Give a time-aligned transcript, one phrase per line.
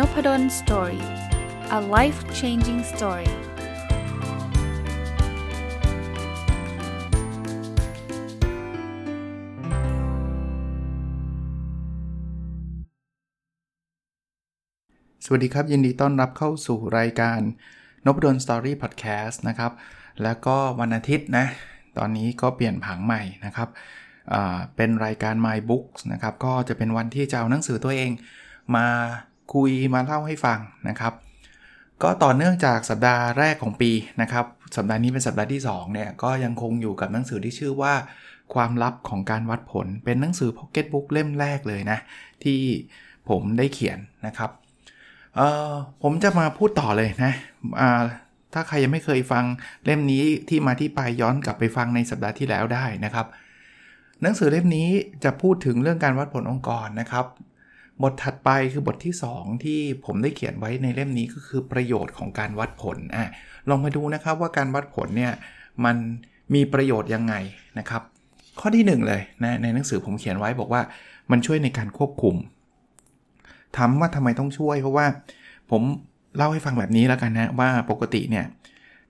[0.00, 1.04] Nopadol Story
[1.78, 3.32] a life changing story ส
[15.30, 17.40] วัสดีครับ ยินดีต้อนรับเข้าสู่รายการ
[18.06, 19.72] นพดล Story พอดแคสต์นะครับ
[20.22, 21.46] แล้วก็วันอาทิตย์นะ
[21.98, 23.68] ตอนนี้ก็เปลี่ยนผังใหม่นะครับ
[24.76, 28.10] เป็นรายการ My Books นะครับ ก็จะเป็นวันที่จะเอาหนังสือตัวเอง
[28.76, 28.86] มา
[29.54, 31.12] คุยมาเล่าให้ฟังนะครับ
[32.02, 33.90] ก็ต่อเนื่องจากสัปดาห์แรกของปี
[34.22, 34.44] นะครับ
[34.76, 37.94] สัปดาห์นี้เป็นสัปดาห์ที่2เนี่ยก็ยังคงอยู่กับหนังสือที่ชื่อว่า
[38.54, 41.98] ความลับของการวัดผลเป็นหนังสือพ็อกเก็ตบุ๊กเล่มแรกเลยนะ
[42.44, 42.60] ที่
[43.28, 44.50] ผมได้เขียนนะครับ
[45.36, 45.70] เอ่อ
[46.02, 47.32] ผมจะมาพูดต่อเลยนะ
[47.80, 48.02] อ่า
[48.54, 49.44] ถ้าใครยังไม่เคยฟัง
[49.84, 53.26] เล่มนี้ที่มาที่ไปย้อนกลับไปฟังในสัปดาห์ที่แล้วได้นะครับ
[54.22, 54.88] หนังสือเล่มนี้
[55.24, 57.26] จะพูดถึงเรื่องการวัดผลองค์กรนะครับ
[58.02, 63.26] บทถัดไปคือบทที่ 2 ที่ผมได้เขียนไว้ในเล่มนี้ก็คือประโยชน์ของการวัดผลอะ
[63.68, 65.32] ลองมาดูนะครับว่าการวัดผลเนี่ย
[65.84, 65.96] มัน
[66.54, 67.34] มีประโยชน์ยังไง
[67.78, 68.02] นะครับ
[68.60, 70.82] ข้อที่ 1 เลยนะในหนังสือผมเขียนไว้บอกว่า
[71.30, 72.34] มันช่วยในการควบคุม
[73.76, 75.06] ถามว่าทำไมต้องช่วย เพราะว่า
[75.70, 75.82] ผม
[76.36, 78.46] เล่าให้ฟังแบบนี้แล้วกันนะว่าปกติเนี่ย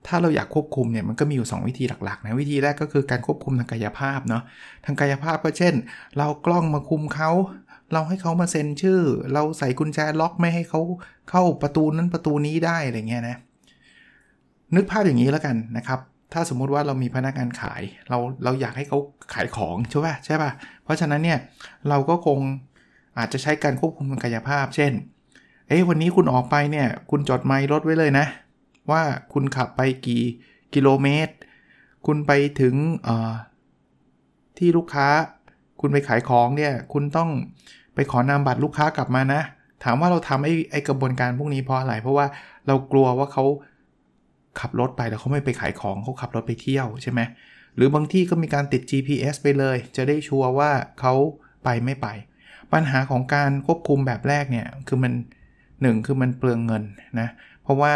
[0.07, 4.43] ถ้าเราอยากควบคุมเนี่ยมันก็มีอยู่ 2 วิธีหลักๆนะวิธีแรกก็คือการควบคุมทางกายภาพเนาะ
[4.85, 5.75] ทางกายภาพก็เช่น
[6.19, 7.31] เรากล้องมาคุมเขา
[7.93, 9.01] เราให้เขามาเซ็นชื่อ
[9.35, 10.81] เราใส่กุญแจล็อกไม่ให้เขา
[11.31, 13.37] เข้าประตูนั้นประตูนี้ได้อะไรเงี้ยนะ
[14.77, 16.01] นึกภาพอย่างนี้แล้วกันนะครับ
[16.33, 18.99] ถ้าสมมุติว่าเรามีพนักงานขาย เราเราอยากให้เขา
[19.35, 20.51] ขายของใช่ป่ะใช่ป่ะ
[20.85, 21.39] เพราะฉะนั้นเนี่ย
[21.89, 22.39] เราก็คง
[23.19, 24.93] อาจจะใช้การควบคุมทางกายภาพ เช่น
[25.69, 28.27] เอ้วันนี้คุณออกไปเนี่ย คุณจดไมล์รถไว้เลยนะ
[28.91, 29.03] ว่า
[29.33, 30.23] คุณขับไปกี่
[30.75, 31.35] กิโลเมตร
[32.07, 32.75] คุณไปถึง
[34.59, 35.09] ที่ลูกค้า
[35.81, 37.31] คุณไปขายของเนี่ย คุณต้อง
[37.95, 39.41] ไปขอนามบัตรลูกค้ากลับมานะ
[39.85, 42.27] ถามว่าเราทำไอ้ไอกระบวนการพวกนี้เพราะอะไร เพราะว่า
[42.67, 43.45] เรากลัวว่าเขา
[44.61, 47.21] ขับรถไปแล้วเขาไม่ไปขายของเขาขับรถไปเที่ยวใช่ไหม
[47.77, 51.15] หรือบางที่ก็มีการติด GPS ไปเลย จะได้ชัวร์ว่าเขา
[51.65, 52.07] ไปไม่ไป
[52.73, 55.13] ปัญหาของการควบคุมแบบแรกเนี่ยคือมัน
[55.83, 56.83] หนึ่งคือมันเปลืองเงิน
[57.21, 57.29] นะ
[57.63, 57.93] เพราะว่า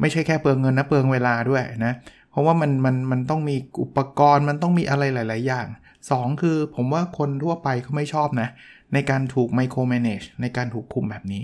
[0.00, 1.92] ไม่ใช่แค่เปลืองเงินนะเปลืองเวลาด้วยนะ
[2.30, 5.66] เพราะว่ามันมันมันต้องมีอุปกรณ์มันต้องมีอะไรหลาย ๆ อย่าง
[6.04, 8.48] 2 คือผมว่าคนทั่วไปเขาไม่ชอบนะ
[8.92, 11.42] ในการถูกไมโครแมネจในการถูกคุมแบบนี้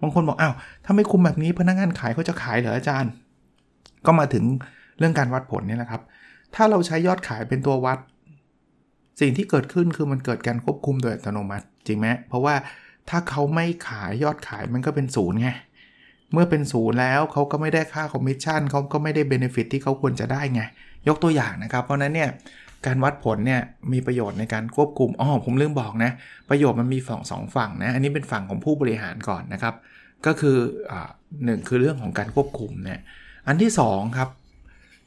[0.00, 0.54] บางคนบอกอ้าว
[0.84, 3.12] ถ้าไม่คุมแบบนี้พนักงานขายเขาจะขายเหรออาจารย์
[4.06, 4.44] ก็มาถึง
[4.98, 6.02] เรื่องการวัดผลนี่แหละครับ
[6.54, 7.98] ถ้าเราใช้ยอดขายเป็นตัววัด
[9.20, 12.54] สิ่งที่เกิดขึ้นคือมันเกิดการควบคุมโดยอัตโนมัติ จริงไหมเพราะว่า
[13.08, 15.48] ถ้าเขาไม่ขายยอดขายมันก็เป็นศูนย์ไง
[16.32, 20.62] เมื่อเป็นศูนย์แล้วเขาก็ไม่ได้ค่าคอมมิชชั่นเขาก็ไม่ได้ benefit ที่เขาควรจะได้ไง
[21.08, 22.30] ยกตัวอย่างนะครับ เพราะนั้นเนี่ย
[22.86, 26.10] การวัดผลเนี่ยมีประโยชน์ในการควบคุมอ๋อผมลืมบอกนะ
[26.50, 29.74] ประโยชน์มันมีฝั่งสองฝั่งนะ อันนี้เป็นฝั่งของผู้บริหารก่อนนะครับ
[30.26, 30.56] ก็คือ
[30.90, 31.10] อ่า
[31.44, 33.00] หนึ่งคือเรื่องของการควบคุมเนี่ย
[33.46, 34.30] อันที่2ครับ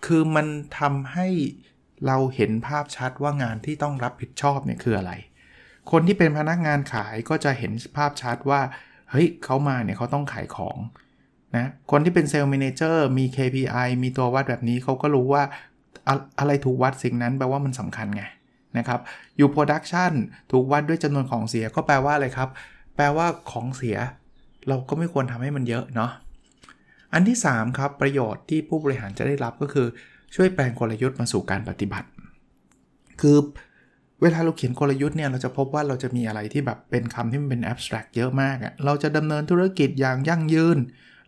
[0.06, 0.48] คือมัน
[0.80, 1.28] ทำให้
[2.08, 5.14] เราเห็นภาพชัดว่างานที่ต้องรับผิดชอบเนี่ยคืออะไร
[5.92, 8.62] คนที่เป็นพนักงานขายก็จะเห็นภาพชัดว่า
[9.12, 10.78] เฮ้ยเขามาเนี่ยเขาต้องขายของ
[11.56, 15.44] นะคนที่เป็น sales manager มี KPI มีตัววัดแบบนี้เขาก็รู้ว่า
[16.40, 18.24] อะไรถูกวัดสิ่งนั้นแปลว่ามันสำคัญไง
[18.78, 19.00] นะครับ
[19.38, 20.12] อยู่ production
[20.52, 22.50] ถูกวัดด้วยจำนวนของเสียก็แปลว่าอะไรครับ
[22.96, 23.98] แปลว่าของเสีย
[24.68, 26.12] เราก็ไม่ควรทำให้มันเยอะเนาะ
[27.14, 29.88] อันที่ 3 ครับ ประโยชน์ที่ผู้บริหารจะได้รับก็คือ
[30.36, 32.08] ช่วยแปลงกลยุทธ์มาสู่การปฏิบัติ
[33.22, 33.38] คือ
[34.22, 40.78] เวลาเราเขียนกลยุทธ์เนี่ยเราจะพบว่าเราจะมีอะไรที่แบบเป็นคำที่มันเป็น abstract เยอะมากอะ่ะเราจะดำเนินธุรกิจอย่างยั่งยืน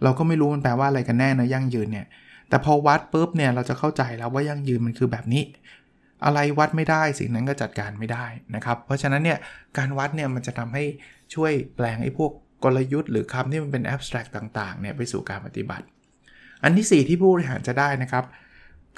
[0.03, 2.08] เราก็ไม่รู้มันแปลว่าอะไรกันแน่นะยั่งยืนเนี่ย
[2.51, 5.44] แต่พอวัดปุ๊บเนี่ยเราจะเข้าใจแล้วว่ายั่งยืนมันคือแบบนี้
[6.25, 8.25] อะไรวัดไม่ได้สิ่งนั้นก็จัดการไม่ได้
[8.56, 9.38] นะครับ เพราะฉะนั้นเนี่ย
[9.78, 10.84] การวัดเนี่ยมันจะทำให้
[11.34, 12.31] ช่วยแปลงไอ้พวก
[12.63, 15.85] กลยุทธ์หรือคำที่มันเป็นแอบสแตรกต่างๆเนี่ยไปสู่การปฏิบัติ
[16.63, 18.25] อันที่ 4 ที่ผู้บริหารจะได้นะครับ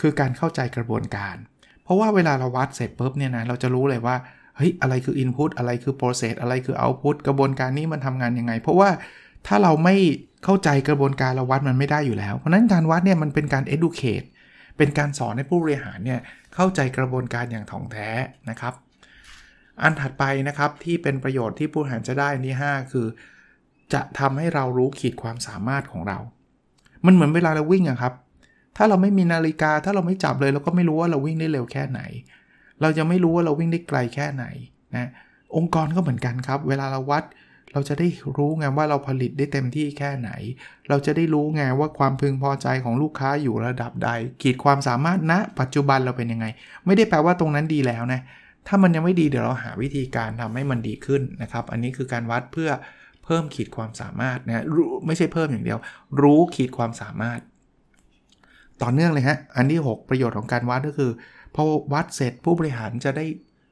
[0.01, 1.35] คือการเข้าใจกระบวนการ
[1.83, 4.15] เพราะว่าเวลาเราวัดเสร็จปุ๊บเนี่ยนะเราจะรู้เลยว่า
[4.57, 8.89] เฮ้ยอะไรคือ Input อะไรคือ Process อะไรคือ Output กระบวนการนี้มันทำงานยังไง เพราะว่า
[9.47, 9.95] ถ้าเราไม่
[10.43, 14.25] เข้าใจกระบวนการเราวัดมันไม่ได้อยู่แล้ว เพราะนั้นการวัดเนี่ยมันเป็นการ educate
[14.77, 16.19] เป็นการสอนให้ผู้บริหารเนี่ย
[16.55, 18.09] เข้าใจกระบวนการอย่างถ่องแท้
[18.49, 18.73] นะครับ
[19.81, 23.07] อันถัดไปนะครับที่เป็นประโยชน์ที่ผู้บริหารจะได้นี่ 5 คือ
[23.93, 26.17] จะทำให้เรารู้ขีดความสามารถของเรา
[27.05, 28.13] มันเหมือนเวลาเราวิ่งอะครับ
[28.77, 32.01] ถ้าเราไม่มีนาฬิกา ถ้าเราไม่จับเลยเราก็ไม่รู้ว่าเราวิ่งได้เร็วแค่ไหน
[32.81, 34.45] เราจะไม่รู้ว่าเราวิ่งได้ไกลแค่ไหน
[34.95, 35.09] นะ
[35.55, 37.23] องค์กรก็เหมือนกันครับ เวลาเราวัด
[37.73, 40.29] เราจะได้รู้ไงว่าเราผลิตได้เต็มที่แค่ไหน
[40.89, 44.09] เราจะได้รู้ไงว่าความพึงพอใจของลูกค้าอยู่ระดับใด
[44.41, 46.45] ขีดความสามารถณนะปัจจุบันเราเป็นยังไง
[46.85, 48.21] ไม่ได้แปลว่าตรงนั้นดีแล้วนะ
[48.67, 52.69] ถ้ามันยังไม่ดีเดี๋ยวเราหาวิธีการทำให้มันดีขึ้นนะครับ อันนี้คือการวัดเพื่อ
[53.25, 55.79] เพิ่มขีดความสามารถนะรู้ไม่ใช่เพิ่มอย่างเดียว
[56.21, 57.39] รู้ขีดความสามารถ
[58.81, 61.11] ต่อเนื่องเลยฮะ อันที่ 6 ประโยชน์ของการวัดก็คือ
[61.55, 63.25] พอวัดเสร็จผู้บริหารจะได้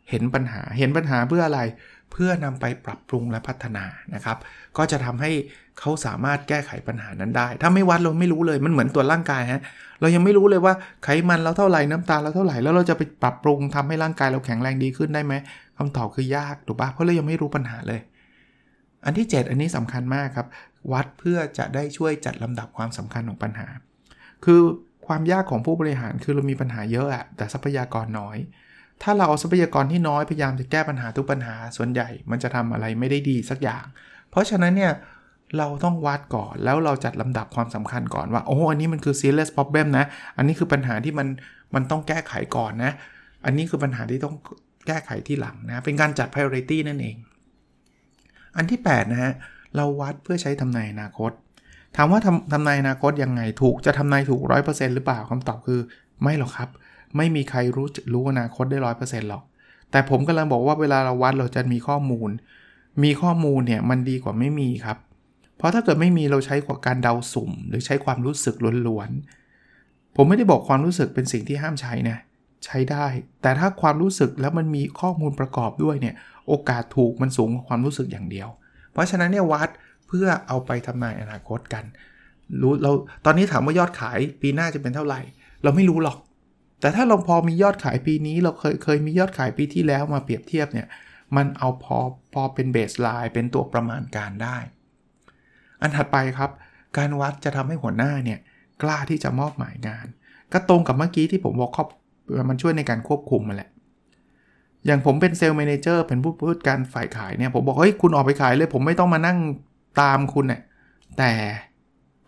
[0.10, 1.62] เห็นปัญหา เห็นปัญหาเพื่ออะไร
[2.12, 3.86] เพื่อนำไปปรับปรุงและพัฒนา
[4.16, 4.38] นะครับ
[4.78, 5.32] ก็จะทำให้
[5.80, 9.62] เขาสามารถแก้ไขปัญหานั้นได้ ถ้าไม่วัดเราไม่รู้เลยมันเหมือนตัวร่างกายฮะ
[10.02, 10.74] เรายังไม่รู้เลยว่า
[11.04, 15.34] ไขมันเราเท่าไหร่น้ำตาลเราเท่าไหร่แล้วเราจะไปปรับปรุงทำให้ร่างกายเราแข็งแรงดีขึ้นได้ไหม
[15.78, 18.00] คำตอบคือยากถูกปะเพราะเรายังไม่รู้ปัญหาเลย
[19.06, 20.48] อันที่ 7 อันนี้สำคัญมากครับ
[20.92, 23.68] วัดเพื่อจะได้ช่วยจัดลำดับความสำคัญของปัญหา
[24.46, 24.62] คือ
[25.08, 28.38] ความยากของผู้บริหารคือเรามีปัญหาเยอะอะแต่ทรัพยากรน้อย
[29.02, 33.86] ถ้าเราเอาทรัพยากรที่น้อยพยายามจะแก้ปัญหาทุกปัญหาส่วนใหญ่ มันจะทำอะไรไม่ได้ดีสักอย่าง
[34.30, 34.94] เพราะฉะนั้นเนี่ย
[35.58, 40.06] เราต้องวัดก่อนแล้วเราจัดลำดับความสำคัญก่อนว่าโอ้อันนี้มันคือ serious problem นะ
[40.38, 41.28] อันนี้คือปัญหาที่มัน
[41.76, 42.92] มันต้องแก้ไขก่อนนะ
[43.46, 44.36] อันนี้คือปัญหาที่ต้อง
[44.88, 47.18] แก้ไขที่หลังนะ เป็นการจัด priority นั่นเอง
[48.58, 49.34] อันที่ 8 นะฮะ
[49.76, 51.32] เราวัดเพื่อใช้ทำนายอนาคต
[51.96, 55.80] ถามว่าทำทำนายอนาคตยังไงถูกจะทำนายถูก 100%หรือเปล่าคำตอบคือ
[56.22, 56.70] ไม่หรอกครับ
[57.18, 59.44] ไม่มีใครรู้รู้อนาคตได้100%หรอก
[59.92, 62.30] แต่ผมกำลังบอกว่าเวลาเราวัดเราจะมีข้อมูล
[63.04, 64.98] มีข้อมูลเนี่ยมันดีกว่าไม่มีครับ
[65.58, 68.56] เพราะถ้าเกิดไม่มีเราใช้กว่าการเดาสุ่ม หรือใช้ความรู้สึก
[68.88, 72.18] ล้วนๆ ผมไม่ได้บอกความรู้สึกเป็นสิ่งที่ห้ามใช้นะ
[72.66, 73.06] ใช้ได้
[73.42, 76.16] แต่ถ้าความรู้สึกแล้วมันมีข้อมูลประกอบด้วยเนี่ย
[76.48, 78.50] โอกาสถูกมันสูงกว่าความรู้สึกอย่างเดียว
[78.92, 79.70] เพราะฉะนั้นเนี่ยวัด
[80.08, 81.84] เพื่อเอาไปทำนายอนาคตกัน
[82.62, 82.92] รู้เรา
[83.26, 85.20] ตอนนี้ถามว่ายอดขายปีหน้าจะเป็นเท่าไหร่
[85.64, 86.18] เราไม่รู้หรอก
[86.82, 90.88] แต่ถ้าเราพอมียอดขายปีนี้เราเคยเคยมียอดขายปีที่แล้วมาเปรียบเทียบเนี่ย
[91.36, 91.98] มันเอาพอ
[92.34, 94.58] พอเป็นเบสไลน์เป็นตัวประมาณการได้
[95.82, 96.52] อันถัดไปครับ
[96.98, 98.40] การวัดจะทำให้หัวหน้าเนี่ย
[98.82, 100.08] กล้าที่จะมอบหมายงาน
[100.54, 101.88] ก็ตรงกับเมื่อกี้ที่ผมบอกครับ
[102.50, 103.70] มันช่วยในการควบคุมมาแหละ
[104.86, 109.38] อย่างผมเป็น sales manager เป็นผู้จัดการฝ่ายขายเนี่ยผมบอกเฮ้ยคุณออกไปขายเลย ผมไม่ต้องมานั่ง
[110.02, 110.62] ตามคุณเนี่ย
[111.18, 111.32] แต่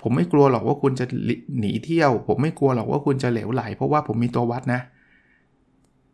[0.04, 1.06] ผมไม่กลัวหรอกว่าคุณจะ
[1.60, 4.82] หนีเที่ยว ผมไม่กลัวหรอกว่าคุณจะเหลวไหล เพราะว่าผมมีตัววัดนะ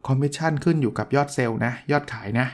[0.07, 2.47] คอมมิชชั่นขึ้นอยู่กับยอดเซลล์นะ ยอดขายนะ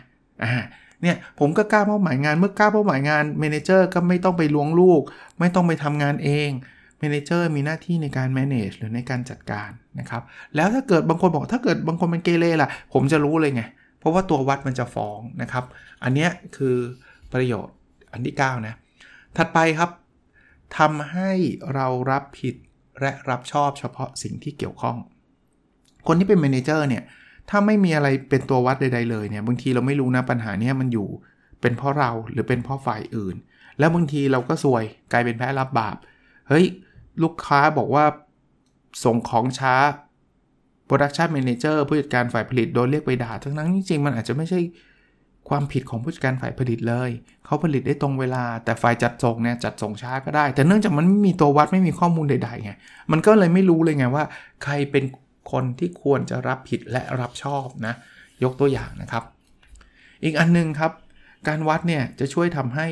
[0.43, 0.53] อ่า
[1.01, 5.01] เนี่ยผมก็กล้ามอบหมายงานเมื่อกล้ามอบหมายงานเมนเจอร์ก็ไม่ต้องไปล้วงลูก
[5.39, 6.49] ไม่ต้องไปทำงานเอง
[6.99, 10.21] เมนเจอร์มีหน้าที่ในการ manage หรือในการจัดการนะครับ
[10.55, 13.63] แล้วถ้าเกิดบางคนบอกถ้าเกิดบางคนเป็นเกเรล่ะ ผมจะรู้เลยไง
[13.99, 15.63] เพราะว่าตัววัดมันจะฟ้องนะครับ
[16.03, 16.27] อันนี้
[16.57, 16.75] คือ
[17.33, 17.75] ประโยชน์
[18.11, 18.75] อันที่ 9 นะ
[19.37, 19.89] ถัดไปครับ
[20.77, 21.31] ทำให้
[21.73, 22.55] เรารับผิด
[23.01, 24.97] และรับชอบเฉพาะสิ่งที่เกี่ยวข้อง
[26.07, 27.03] คนที่เป็นเมนเจอร์เนี่ย
[27.49, 31.07] ถ้าไม่มีอะไรเป็นตัววัดใดๆเลยเนี่ย บางทีเราไม่รู้นะปัญหานี้มันอยู่
[31.61, 33.35] เป็นเพราะเราหรือเป็นเพราะฝ่ายอื่น
[33.79, 35.95] แล้วบางทีเราก็ซวยกลายเป็นแพ้รับบาป
[36.49, 36.65] เฮ้ย
[37.23, 38.05] ลูกค้าบอกว่า
[39.03, 39.75] ส่งของช้า
[40.87, 44.59] Production Manager ผู้จัดการฝ่ายผลิตโดนเรียกไปด่า ทั้งนั้นจริงๆ มันอาจจะไม่ใช่
[45.49, 47.09] ความผิดของผู้จัดการฝ่ายผลิตเลย
[47.45, 52.71] เขาผลิตได้ตรงเวลา แต่ฝ่ายจัดส่งเนี่ยจัดส่งช้าก็ได้ แต่เนื่องจากมันไม่มีตัววัดไม่มีข้อมูลใดๆไง
[53.11, 54.23] มันก็เลยไม่รู้เลยไงว่า
[54.63, 55.03] ใครเป็น
[55.51, 57.93] คนที่ควรจะรับผิดและรับชอบนะ
[58.43, 59.23] ยกตัวอย่างนะครับ
[60.23, 60.91] อีกอันนึงครับ
[61.47, 62.87] การวัดเนี่ยจะช่วยทำให้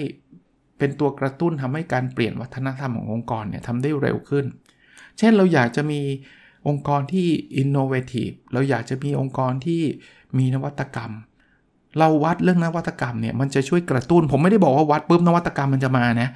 [0.78, 4.46] เป็นตัวกระตุ้นทำให้การเปลี่ยนวัฒนธรรมขององค์กรเนี่ยทำได้เร็วขึ้น
[5.18, 6.02] เช่นเราอยากจะมี
[6.68, 7.28] องค์กรที่
[7.62, 9.82] innovative เราอยากจะมีองค์กรที่
[10.38, 11.12] มีนวัตกรรม
[12.00, 16.30] เราวัดเรื่องนวัตกรรมเนี่ยมันจะช่วยกระตุ้น ผมไม่ได้บอกว่าวัดปุ๊บนวัตกรรมมันจะมานะ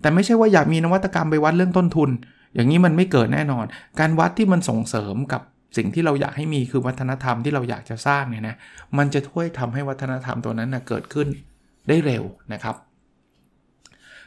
[0.00, 2.10] แต่ไม่ใช่ว่าอยากมีนวัตกรรมไปวัดเรื่องต้นทุน
[2.54, 3.64] อย่างนี้มันไม่เกิดแน่นอน
[4.00, 5.42] การวัดที่มันส่งเสริมกับ
[5.76, 8.56] สิ่งที่เราอยากให้มีคือวัฒนธรรมที่เราอยากจะสร้างเนี่ยนะ
[8.98, 11.28] มันจะช่วยทำให้วัฒนธรรมตัวนั้นนะเกิดขึ้น
[11.88, 12.76] ได้เร็วนะครับ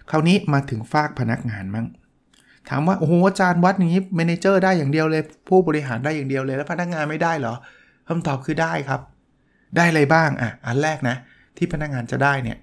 [0.09, 1.85] คราวนี้มาถึงฝากพนักงานมั้ง
[2.69, 7.55] ถามว่าโอ้โหอาจารย์วัดอย่างนี้เมนเจอร์ได้อย่างเดียวเลย ผู้บริหารได้อย่างเดียวเลยแล้วพนักงานไม่ได้เหรอ
[8.07, 9.01] คำตอบคือได้ครับ
[9.75, 11.15] ได้อะไรบ้างอะอันแรกนะ
[11.57, 12.57] ที่พนักงานจะได้เนี่ย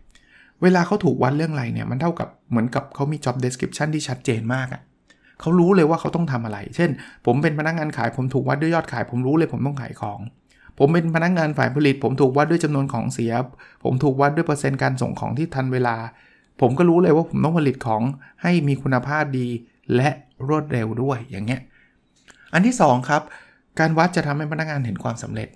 [0.63, 4.83] เวลาเขาถูกวัดเรื่องอะไรเนี่ยมันเท่ากับเหมือนกับเขามี job description ที่ชัดเจนมากอะ่ะ
[5.41, 6.91] เขารู้เลยว่าเขาต้องทำอะไร เช่น
[7.27, 10.21] ผมเป็นพนักงานขายผมถูกวัดด้วยยอดขาย ผมรู้เลยผมต้องขายของ
[10.79, 13.33] ผมเป็นพนักงานฝ่ายผลิต ผมถูกวัดด้วยจำนวนของเสีย
[13.85, 15.97] ผมถูกวัดด้วยเปอร์เซ็นต์การส่งของที่ทันเวลา
[16.61, 18.03] ผมก็รู้เลยว่าผมต้องผลิตของ
[18.43, 19.49] ให้มีคุณภาพดี
[19.97, 20.09] และ
[20.49, 21.61] รวดเร็วด้วยอย่างเงี้ย
[22.53, 23.23] อันที่ 2 ครับ
[23.79, 25.49] การวัดจะทำให้พนักงานเห็นความสำเร็จ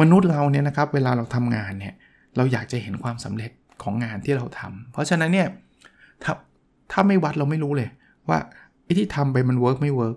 [0.00, 1.94] มนุษย์เราเนี่ยนะครับเวลาเราทำงานเนี่ย
[2.36, 3.50] เราอยากจะเห็นความสำเร็จ
[3.82, 5.48] ของงานที่เราทำเพราะฉะนั้นเนี่ย
[6.22, 6.32] ถ้า
[6.92, 7.88] ถ้าไม่วัดเราไม่รู้เลย
[8.28, 8.38] ว่า
[8.84, 10.16] ไอ้ที่ทำไปมัน work ไม่ work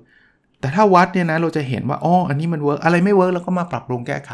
[0.60, 4.32] แต่ถ้าวัดเนี่ยนะเราจะเห็นว่าอ๋ออันนี้มัน work อะไรไม่ work เราก็มาปรับปรุงแก้ไข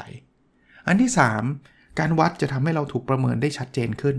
[0.88, 1.12] อันที่
[1.56, 4.16] 3 การวัดจะทำให้เราถูกประเมินได้ชัดเจนขึ้น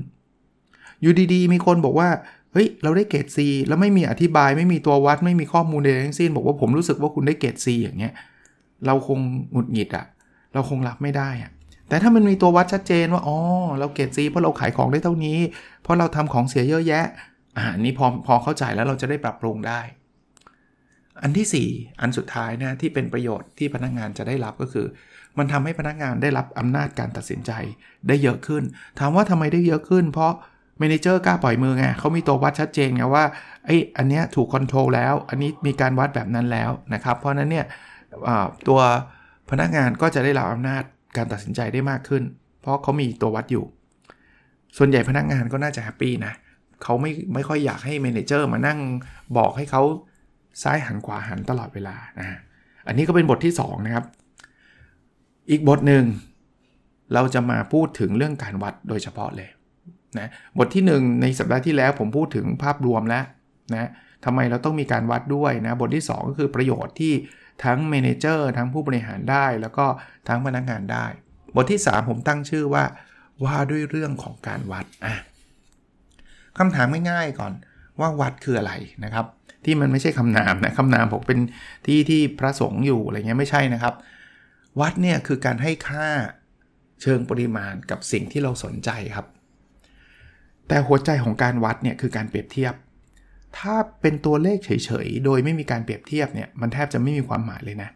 [1.01, 2.09] อยู่ดีๆ มีคนบอกว่า
[2.53, 8.13] เฮ้ยเราได้เกรด C แล้วไม่มีอธิบายไม่มีตัววัดไม่มีข้อมูลใดทั้งสิ้น บอกว่าผมรู้สึกว่าคุณได้เกรด C อย่างเงี้ย
[8.87, 9.19] เราคง
[9.53, 10.07] หงุดหงิดอะ
[10.55, 11.51] เราคงรับไม่ได้อะ
[11.89, 13.37] แต่ถ้ามันมีตัววัดชัดเจนว่าอ๋อ
[13.79, 15.39] เราเกรด C เพราะเราขายของได้เท่านี้
[15.83, 17.05] เพราะเราทำของเสียเยอะแยะ
[17.59, 19.81] อ่านี่พอพอเข้าใจแล้วเราจะได้ปรับปรุงได้
[21.23, 24.87] อันที่ 4 อันสุดท้ายนะที่เป็นประโยชน์ที่พนักงานจะได้รับก็คือ
[25.39, 27.53] มันทำให้พนักงานได้รับอำนาจการตัดสินใจ
[28.09, 28.63] ได้เยอะขึ้น
[28.99, 30.33] ถามว่าทำไมได้เยอะขึ้น เพราะ
[30.79, 33.25] manager กล้าปล่อยมือไงเขามีตัววัดชัดเจนไงว่า
[33.67, 37.67] ไอ้อันเนี้ยถูก control แล้ว อันนี้มีการวัดแบบนั้นแล้วนะครับ เพราะนั้นเนี่ย
[38.69, 38.81] ตัว
[39.51, 40.83] พนักงานก็จะได้รับอำนาจ
[41.17, 42.23] การตัดสินใจได้มากขึ้น
[42.61, 43.65] เพราะเขามีตัววัดอยู่
[44.77, 46.33] ส่วนใหญ่พนักงานก็น่าจะ happy นะ
[46.83, 48.79] เขาไม่ไม่ค่อยอยากให้ manager มานั่ง
[49.37, 49.83] บอกให้เขา
[50.63, 52.39] ซ้ายหันขวาหันตลอดเวลานะ
[52.87, 54.05] อันนี้ก็เป็นบทที่ 2 นะครับ
[55.51, 56.05] อีกบทหนึ่ง
[57.15, 59.49] เราจะมาพูดถึงเรื่องการวัดโดยเฉพาะเลย
[60.19, 60.29] นะ
[60.59, 63.25] บทที่ 1 ในสัปดาห์ที่แล้วผมพูดถึงภาพรวมแล้ว
[63.75, 63.89] นะ
[64.25, 67.13] ทำไมเราต้องมีการวัดด้วยนะบทที่ 2 ก็คือประโยชน์ที่
[67.65, 69.87] ทั้งเมนเจอร์ทั้งผู้บริหารได้ แล้วก็
[70.29, 71.07] ทั้งพนักงานได้
[71.55, 72.85] บทที่ 3 ผมตั้งชื่อว่า
[73.45, 75.15] ว่าด้วยเรื่องของการวัดอะ
[76.59, 77.53] คำถามง่ายๆก่อน
[78.01, 78.73] ว่าวัดคืออะไร
[79.05, 79.27] นะครับ
[79.65, 81.39] ที่มันไม่ใช่คำนามนะคำนามผมเป็น
[81.87, 83.95] ที่ที่พระสงฆ์อยู่อะไรเงี้ยไม่ใช่นะครับ
[84.81, 86.09] วัดเนี่ยคือการให้ค่า
[87.03, 89.27] เชิงปริมาณกับสิ่งที่เราสนใจครับ
[90.69, 92.75] แต่หัวใจของการวัดเนี่ยคือการเปรียบเทียบ
[93.59, 94.71] ถ้าเป็นตัวเลขเฉ
[95.05, 97.91] ยๆ โดยไม่มีการเปรียบเทียบเนี่ย มันแทบจะไม่มีความหมายเลยนะ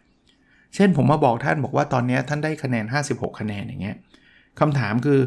[0.75, 3.97] เช่นผมมาบอกท่านบอกว่าตอนนี้ท่านได้คะแนน 56 คะแนนอย่างเงี้ย
[4.59, 5.19] คำถามคือ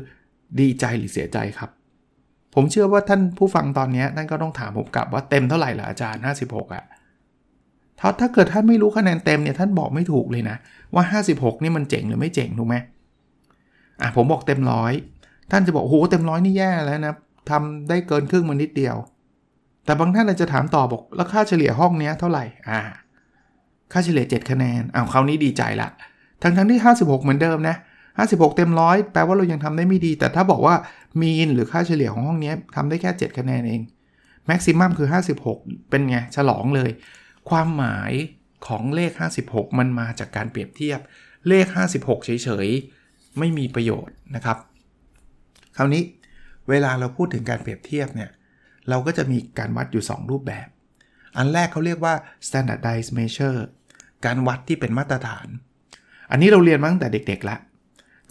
[0.61, 1.71] ดีใจหรือเสียใจครับ
[2.55, 6.85] ผมเชื่อว่าท่านผู้ฟังตอนนี้ท่านก็ต้องถามผมกลับว่าเต็มเท่าไหร่ล่ะอาจารย์ 56อะ่ะ
[8.01, 10.57] ถ้าถ้าเกิดท่านไม่รู้คะแนนเต็มเนี่ยท่านบอกไม่ถูกเลยนะ
[10.95, 12.77] ว่า 56 นี่มันเจ๋งหรือไม่เจ๋งถูกไหม
[14.03, 14.93] อะผมบอกเต็มร้อย
[15.51, 17.15] ท่านจะบอกโอ้โหเต็มร้อยนี่แย่แล้วนะ
[17.51, 18.97] ทำได้เกินครึ่งมานิดเดียว
[19.89, 22.81] แต่บางท่านอาจจะถามต่อบอกแล้วค่าเฉลี่ยห้องนี้เท่าไหร่อ่า
[23.93, 25.89] ค่าเฉลี่ย 7 คะแนนอ้าวคราวนี้ดีใจละ
[26.43, 27.77] ทั้งทั้งที่ 56 เหมือนเดิมนะ
[28.17, 30.75] 56 เต็มร้อยแปลว่าเรายังทำได้ไม่ดี แต่ถ้าบอกว่า
[31.21, 33.81] มีนหรือค่าเฉลี่ยของห้องนี้ทำได้แค่ 7 คะแนนเอง
[34.47, 35.09] แม็กซิมัมคือ
[35.49, 36.91] 56 เป็นไง ฉลองเลย
[37.51, 38.13] ความหมาย
[38.67, 39.13] ของเลข
[39.45, 40.99] 56 มันมาจากการเปรียบเทียบ
[41.49, 41.67] เลข
[41.99, 42.31] 56 เฉ
[42.67, 44.57] ยๆ ไม่มีประโยชน์นะครับ
[45.77, 46.03] คราวนี้
[46.69, 48.31] เวลาเราพูดถึงการเปรียบเทียบเนี่ย
[48.89, 50.69] เราก็จะมีการวัดอยู่ 2 รูปแบบ
[51.37, 52.15] อันแรกเขาเรียกว่า
[52.47, 53.59] standardized measure
[54.25, 55.47] การวัดที่เป็นมาตรฐาน
[56.31, 57.61] อันนี้เราเรียนมาตั้งแต่เด็กๆแล้ว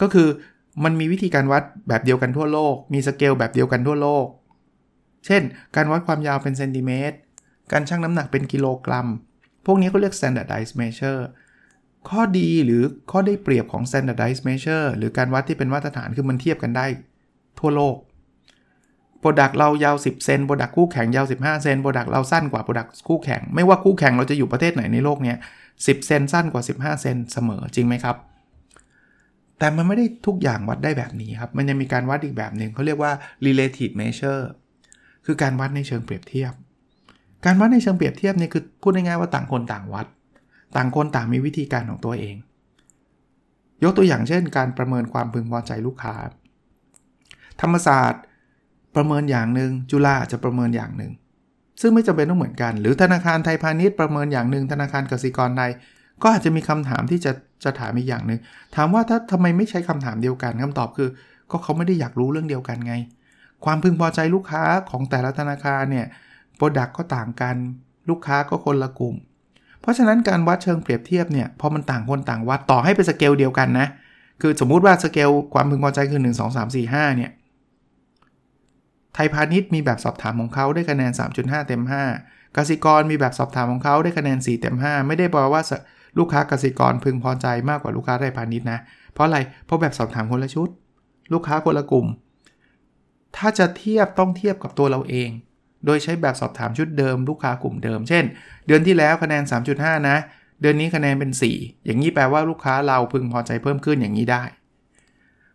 [0.02, 0.28] ก็คือ
[0.84, 4.28] มันมีวิธีการวัดแบบเดียวกันทั่วโลก มีสเกลแบบเดียวกันทั่วโลก
[5.26, 5.42] เช่น
[5.76, 7.18] การวัดความยาวเป็นเซนติเมตร
[7.72, 9.08] การชั่งน้ำหนักเป็นกิโลกรัม
[9.66, 11.22] พวกนี้เขาเรียก standardized measure
[12.10, 16.86] ข้อดีหรือข้อได้เปรียบของ standardized measure หรือการวัดที่เป็นมาตรฐานคือมันเทียบกันได้
[17.60, 17.96] ทั่วโลก
[19.20, 25.34] product เรายาว 10 เซน product คู่แข่งยาว 15 เซน product เราสั้นกว่า product คู่แข่ง ไม่ว่าคู่แข่งเราจะอยู่ประเทศไหนในโลกเนี้
[25.70, 28.16] 10 เซนสั้นกว่า 15 เซนเสมอจริงไหมครับ
[29.60, 33.12] แต่มันไม่ได้ทุกอย่างวัดได้แบบนี้ครับ มันยังมีการวัดอีกแบบหนึ่งเขาเรียกว่า
[33.46, 34.44] relative measure
[35.26, 36.54] คือการวัดในเชิงเปรียบเทียบ
[37.46, 40.08] การวัดในเชิงเปรียบเทียบนี่คือพูดง่ายๆว่าต่างคนต่างวัด
[40.76, 42.36] ต่างคนต่างมีวิธีการของตัวเอง
[43.84, 46.16] ยกตัวอย่างเช่น การประเมินความพึงพอใจลูกค้า
[47.62, 48.24] ธรรมศาสตร์
[48.98, 51.12] ประเมินอย่างหนึ่งจุฬาจะประเมินอย่างหนึ่ง
[51.82, 55.72] ซึ่งไม่จำเป็นต้องเหมือนกัน หรือธนาคารไทยพาณิชย์ประเมินอย่างหนึ่งธนาคารกสิกรไทย
[56.22, 57.32] ก็อาจจะมีคำถามที่จะ
[57.64, 58.40] จะถามอีกอย่างหนึ่ง
[58.76, 61.10] ถามว่าถ้าทำไมไม่ใช้คำถามเดียวกันคำตอบคือ
[61.52, 62.94] ก็เขาไม่ได้อยากรู้เรื่องเดียวกันไง
[63.66, 66.06] ความพึงพอใจลูกค้าของแต่ละธนาคารเนี่ย
[66.56, 67.56] product ก็ต่างกัน
[68.10, 69.16] ลูกค้าก็คนละกลุ่ม
[69.82, 73.88] เพราะฉะนั้นการวัดเชิงเปรียบเทียบเนี่ยพอมันต่างคนต่างวัดต่อให้เป็นสเกลเดียวกันนะ
[74.42, 77.32] คือสมมุติว่าสเกลความพึงพอใจคือ 1 2 3 4 5เนี่ย
[79.18, 81.84] ไทยพาณิชย์มีแบบสอบถามของเขาได้คะแนน 3.5 เต็ม
[82.20, 85.62] 5กสิกรมีแบบสอบถามของเขาได้คะแนน 4 เต็ม 5 ไม่ได้แปลว่า
[86.20, 88.80] ลูกค้ากสิกรพึงพอใจมากกว่าลูกค้าไทยพาณิชย์นะ
[89.14, 90.70] เพราะอะไร เพราะแบบสอบถามคนละชุด
[91.34, 92.08] ลูกค้าคนละกลุ่ม
[93.38, 95.30] ถ้าจะเทียบต้องเทียบกับตัวเราเอง
[95.86, 98.24] โดยใช้แบบสอบถามชุดเดิม ลูกค้ากลุ่มเดิม เช่น
[98.68, 99.44] เดือนที่แล้วคะแนน
[99.76, 100.18] 3.5 นะ
[100.62, 104.44] เดือนนี้คะแนนเป็น 4 อย่างนี้แปลว่าลูกค้าเราพึงพอใจเพิ่มขึ้นอย่างนี้ได้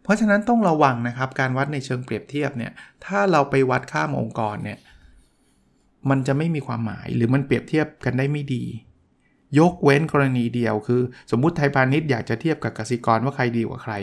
[0.03, 2.73] เพราะฉะนั้นต้องระวังนะครับการวัดในเชิงเปรียบเทียบเนี่ย
[3.05, 4.79] ถ้าเราไปวัดค่ามองค์กรเนี่ย
[6.11, 8.65] มันจะไม่มีความหมายหรือมันเปรียบเทียบกันได้ไม่ดี
[9.59, 13.95] ยกเว้นกรณีเดียวคือ สมมุติไทยพาณิชย์อยากจะเทียบกับกสิกรว่าใครดีกว่าใคร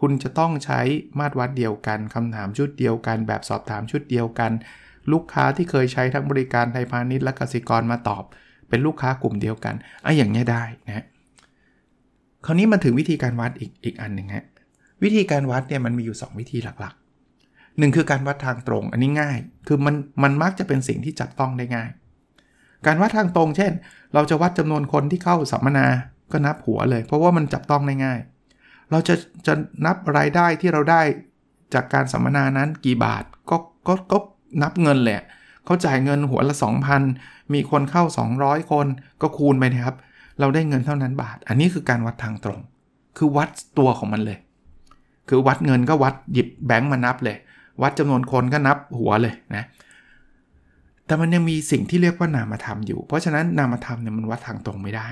[0.00, 0.80] คุณจะต้องใช้
[1.18, 4.52] มาตรวัดเดียวกันคำถามชุดเดียวกัน แบบสอบถามชุดเดียวกัน
[5.12, 8.24] ลูกค้าที่เคยใช้ทั้งบริการไทยพาณิชย์และกสิกรมาตอบ
[8.68, 11.04] เป็นลูกค้ากลุ่มเดียวกันไอะอย่างนี้ได้นะ
[12.46, 14.44] คราวนี้มาถึงวิธีการวัดอีกอีกอันหนึ่งฮะ
[15.02, 21.90] วิธีการวัดเนี่ยมันมีอยู่ 2 วิธีหลักๆหนึ่งคือการวัดทางตรง อันนี้ง่าย คือมันมันมักจะเป็นสิ่งที่จับต้องได้ง่าย
[22.86, 23.72] การวัดทางตรง เช่น
[24.14, 25.86] เราจะวัดจำนวนคนที่เข้าสัมมนา
[26.32, 28.20] ก็นับหัวเลย เพราะว่ามันจับต้องได้ง่าย
[28.90, 29.14] เราจะ
[29.46, 29.54] จะ
[29.86, 31.02] นับรายได้ที่เราได้
[31.74, 33.56] จากการสัมมนานั้นกี่บาทก็
[33.88, 34.18] ก็ก็
[34.62, 35.22] นับเงินแหละ
[35.64, 36.54] เขาจ่ายเงินหัวละ
[37.04, 38.04] 2,000 มีคนเข้า
[38.38, 38.86] 200 คน
[39.22, 39.96] ก็คูณไปนะครับ
[40.40, 42.60] เราได้เงินเท่านั้นบาท อันนี้คือการวัดทางตรง
[43.16, 43.48] คือวัด
[43.78, 44.38] ตัวของมันเลย
[45.28, 47.36] คือวัดเงินก็วัดหยิบแบงค์มานับเลย
[47.82, 49.64] วัดจำนวนคนก็นับหัวเลยนะ
[51.06, 55.06] แต่มันยังมีสิ่งที่เรียกว่านามธรรมอยู่ เพราะฉะนั้นนามธรรมเนี่ยมันวัดทางตรงไม่ได้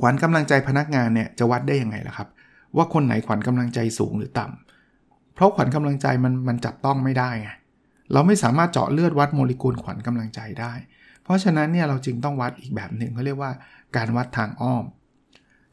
[0.00, 2.28] ขวัญกำลังใจพนักงานเนี่ยจะวัดได้ยังไงล่ะครับ
[2.76, 7.50] ว่าคนไหนขวัญกำลังใจสูงหรือต่ำเพราะขวัญกำลังใจมันมันจับต้องไม่ได้ไง
[8.12, 10.72] เราไม่สามารถเจาะเลือดวัดโมเลกุลขวัญกำลังใจได้
[11.22, 13.52] เพราะฉะนั้นเนี่ยเราจึงต้องวัดอีกแบบหนึ่งเขาเรียกว่า
[13.96, 14.84] การวัดทางอ้อม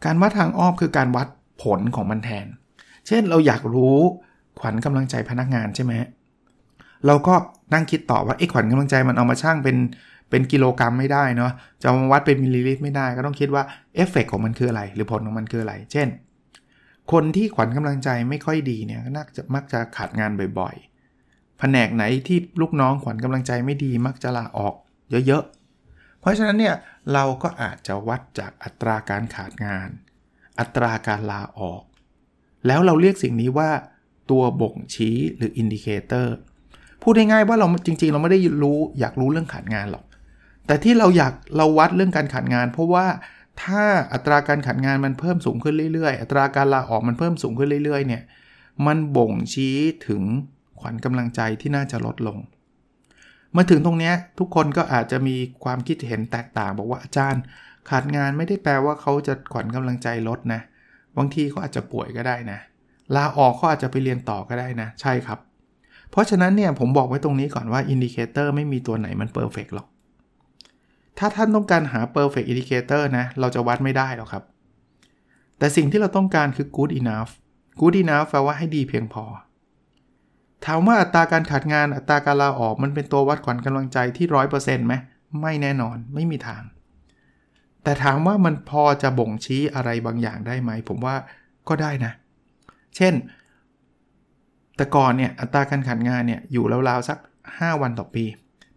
[0.06, 1.28] การวัดทางอ้อมคือการวัด
[1.64, 2.48] ผลของมันแทน
[3.08, 3.98] เช่นเราอยากรู้
[4.60, 5.94] ขวัญกำลังใจพนักงานใช่ไหม
[7.08, 7.36] เราก็
[7.74, 9.78] นั่งคิดต่อว่าไอ้ขวัญกำลังใจมันเอามาชั่งเป็น
[10.30, 13.64] เป็นกิโลกรัมไม่ได้เนาะจะมาวัดเป็นมิลลิลิตรไม่ได้ก็ต้องคิดว่า
[13.96, 16.08] เอฟเฟกของมันคืออะไร หรือผลของมันคืออะไร เช่น
[17.12, 24.76] คนที่ขวัญกำลังใจไม่ค่อยดีเนี่ยก็น่าจะมักจะขาดงานบ่อยๆ แผนกไหนที่ลูกน้องขวัญกำลังใจไม่ดีมักจะลาออก
[25.28, 26.76] เยอะๆ เพราะฉะนั้นเนี่ย
[27.14, 29.90] เราก็อาจจะวัดจากอัตราการขาดงาน
[30.60, 31.84] อัตราการลาออก
[32.68, 33.70] แล้วเราเรียกสิ่งนี้ว่า
[34.32, 36.36] ตัวบ่งชี้หรือ indicator
[37.02, 40.06] พูดง่ายๆว่าเราจริงๆ เราไม่ได้รู้อยากรู้เรื่องขาดงานหรอก
[40.68, 43.06] แต่ที่เราอยากเราวัดเรื่องการขาดงาน เพราะว่า
[43.64, 48.24] ถ้าอัตราการขาดงานมันเพิ่มสูงขึ้นเรื่อยๆ อัตราการลาออกมันเพิ่มสูงขึ้นเรื่อยๆ เนี่ย
[48.86, 49.78] มันบ่งชี้
[50.08, 50.24] ถึง
[50.80, 52.38] ขวัญกำลังใจที่น่าจะลดลง
[53.56, 57.42] มาถึงตรงนี้ทุกคนก็อาจจะมีความคิดเห็นแตกต่าง บอกว่าอาจารย์
[57.90, 60.62] ขาดงานไม่ได้แปลว่าเขาจะขวัญกำลังใจลดนะ
[61.18, 62.60] บางทีเขาอาจจะป่วยก็ได้นะ
[63.16, 65.40] ลาออกเขาอาจจะไปเรียนต่อก็ได้นะ ใช่ครับ
[66.12, 69.88] เพราะฉะนั้นเนี่ยผมบอกไว้ตรงนี้ก่อนว่า indicator ไม่มีตัวไหนมัน perfect หรอก
[71.18, 74.44] ถ้าท่านต้องการหา perfect indicator นะ เราจะวัดไม่ได้หรอกครับ
[75.58, 77.32] แต่สิ่งที่เราต้องการคือ good enough
[77.80, 79.26] good enough แปลว่าให้ดีเพียงพอ
[80.66, 84.94] ถามว่าอัตราการขาดงานอัตราการลาออกมันเป็นตัววัดขวัญกำลังใจที่ร้อยเปอร์เซ็นต์ไหม
[85.42, 86.64] ไม่แน่นอนไม่มีทาง
[87.84, 91.16] แต่ถามว่ามันพอจะบ่งชี้อะไรบางอย่างได้ไหม ผมว่า
[91.70, 92.12] ก็ได้นะ
[92.96, 93.14] เช่น
[94.76, 97.18] แต่ก่อนเนี่ยอัตราการขาดงานเนี่ยอยู่ราวๆสัก
[97.50, 98.26] 5 วันต่อปี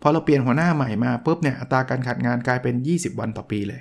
[0.01, 3.81] พอเราเปลี่ยนหัวหน้าใหม่มาปุ๊บเนี่ยอัตราการขาดงานกลายเป็น 20 วันต่อปีเลย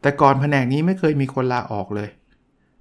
[0.00, 2.10] แต่ก่อนแผนกนี้ไม่เคยมีคนลาออกเลย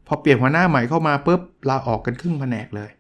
[0.07, 2.91] พอเปลี่ยนหัวหน้าใหม่เข้ามาปุ๊บลาออกกันครึ่งแผนกเลย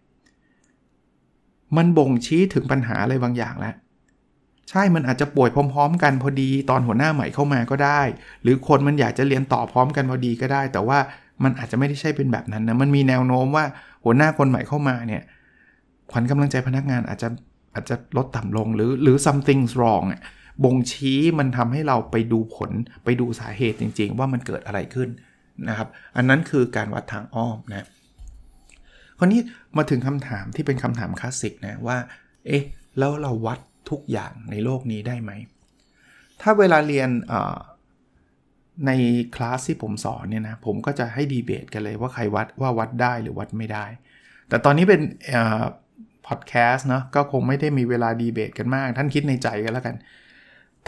[1.77, 3.75] มันบ่งชี้ถึงปัญหาอะไรบางอย่างแล้ว
[4.69, 8.01] ใช่ มันอาจจะป่วยพร้อม ๆ กันพอดี ตอนหัวหน้าใหม่เข้ามาก็ได้
[8.43, 10.99] หรือคนมันอยากจะเรียนต่อพร้อมกันพอดีก็ได้ แต่ว่า
[11.43, 13.65] มันอาจจะไม่ได้ใช่เป็นแบบนั้นนะ มันมีแนวโน้มว่า
[14.03, 15.23] หัวหน้าคนใหม่เข้ามาเนี่ย
[16.11, 17.29] ขวัญกำลังใจพนักงานอาจจะ
[17.73, 20.05] อาจจะลดต่ำลงหรือหรือ something wrong
[20.63, 22.71] บ่งชี้มันทำให้เราไปดูผล
[23.05, 25.09] ไปดูสาเหตุจริง ๆ ว่ามันเกิดอะไรขึ้น
[25.69, 27.87] นะครับ อันนั้นคือการวัดทางอ้อมนะ
[29.19, 29.41] คราวนี้
[29.77, 31.97] มาถึงคำถามที่เป็นคำถามคลาสสิกนะว่า
[32.47, 32.63] เอ๊ะ
[32.99, 35.31] แล้วเราวัด ทุกอย่างในโลกนี้ได้ไหม
[36.41, 37.09] ถ้าเวลาเรียน
[38.87, 38.91] ใน
[39.35, 43.85] คลาสที่ผมสอนเนี่ยนะผมก็จะให้ดีเบตกันเลยว่าใครวัดว่าวัดได้หรือวัดไม่ได้
[44.49, 45.01] แต่ตอนนี้เป็น
[46.27, 49.95] พอดแคสต์เนาะก็คงไม่ได้มีเวลาดีเบตกันมาก ท่านคิดในใจกันแล้วกัน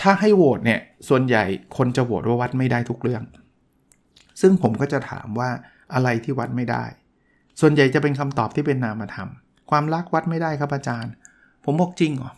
[0.02, 0.80] ถ้าให้โหวตเนี่ย
[1.10, 1.44] ส่วนใหญ่
[1.78, 3.24] คนจะโหวตว่าวัดไม่ได้ทุกเรื่อง
[4.42, 5.50] ซึ่งผมก็จะถามว่า
[5.94, 6.84] อะไรที่วัดไม่ได้
[7.62, 9.30] ส่วนใหญ่จะเป็นคำตอบที่เป็นนามธรรม
[9.70, 11.14] ความรักวัดไม่ได้ครับอาจารย์
[11.66, 12.32] ผมบอกจริงเหรอ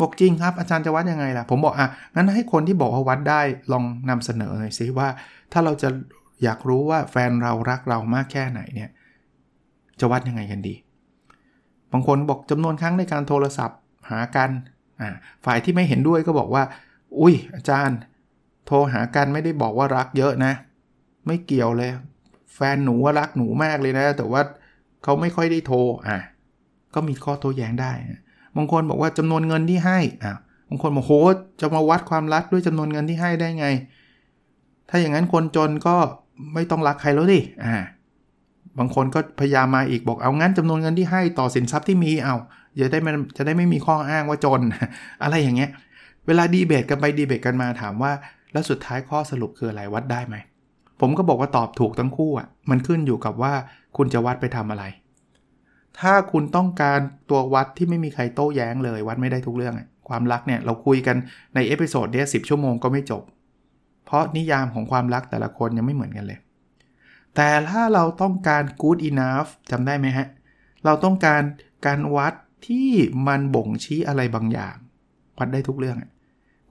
[0.00, 3.40] บอกจริงครับ อาจารย์จะวัดยังไงล่ะ ผมบอกอะงั้นให้คนที่บอกว่าวัดได้
[3.72, 5.08] ลองนำเสนอหน่อยสิว่า
[5.52, 5.88] ถ้าเราจะ
[6.42, 8.90] อยากรู้ว่าแฟนเรารักเรามากแค่ไหนเนี่ย
[10.00, 10.74] จะวัดยังไงกันดี
[11.92, 13.78] บางคนบอกจำนวนครั้งในการโทรศัพท์
[14.10, 14.50] หากัน
[15.44, 16.62] ฝ่ายที่ไม่เห็นด้วยก็บอกว่า
[17.20, 17.98] อุ้ยอาจารย์
[18.66, 20.52] โทรหากันไม่ได้บอกว่ารักเยอะนะ
[21.26, 21.90] ไม่เกี่ยวเลย
[22.54, 24.42] แฟนหนูว่ารักหนูมากเลยนะ แต่ว่า
[25.02, 25.78] เขาไม่ค่อยได้โทร
[26.08, 26.18] อะ
[26.94, 27.92] ก็มีข้อโต้แย้งได้
[28.56, 30.34] บางคนบอกว่าจำนวนเงินที่ให้อะ
[30.68, 31.12] บางคนบอกโห
[31.60, 33.66] จะมาวัดความรักด้วยจำนวนเงินที่ให้ได้ไง
[34.90, 35.96] ถ้าอย่างนั้นคนจนก็
[36.54, 37.76] ไม่ต้องรักใครแล้วดิอ่า
[38.78, 42.36] บางคนก็พยายามมาอีกบอกเอางั้นจำนวนเงินที่ให้ต่อสินทรัพย์ที่มีเอา
[42.80, 44.60] จะได้มันจะได้ไม่มีข้ออ้างว่าจน
[45.22, 45.70] อะไรอย่างเงี้ย
[46.26, 48.12] เวลาดีเบตกันไปดีเบตกันมาถามว่า
[48.52, 50.36] แล้วสุดท้ายข้อสรุปคืออะไรวัดได้ไหม
[51.00, 53.52] ผมก็บอกว่าตอบถูกทั้งคู่อะมันขึ้นอยู่กับว่า
[53.96, 54.84] คุณจะวัดไปทำอะไร
[56.00, 57.00] ถ้าคุณต้องการ
[57.30, 59.74] ตัววัดที่ไม่มีใครโต้แย้งเลย วัดไม่ได้ทุกเรื่อง
[60.08, 61.16] ความรักเนี่ยเราคุยกัน
[61.54, 63.22] ใน episode เนี้ยสิบชั่วโมงก็ไม่จบ
[64.04, 66.38] เพราะนิยามของความรักแต่ละคนยังไม่เหมือนกันเลย
[67.36, 70.26] แต่ถ้าเราต้องการ good enough จำได้ไหมฮะ
[70.84, 71.42] เราต้องการ
[71.86, 72.34] การวัด
[72.66, 72.90] ที่
[73.28, 74.76] มันบ่งชี้อะไรบางอย่าง
[75.38, 75.98] วัดได้ทุกเรื่อง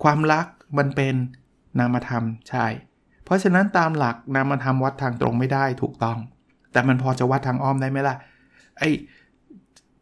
[0.03, 0.45] ความรัก
[0.77, 1.15] มันเป็น
[1.79, 2.65] นามธรรมใช่
[3.25, 6.17] เพราะฉะนั้นตามหลักนามธรรมวัดทางตรงไม่ได้ถูกต้อง
[6.71, 8.15] แต่มันพอจะวัดทางอ้อมได้ไหมล่ะ
[8.77, 8.84] ไอ